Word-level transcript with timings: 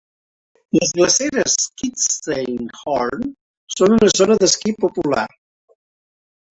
Les 0.77 0.93
glaceres 0.99 1.57
Kitzsteinhorn 1.81 3.31
són 3.77 3.97
una 3.99 4.13
zona 4.21 4.43
d'esquí 4.45 4.79
popular. 4.87 5.29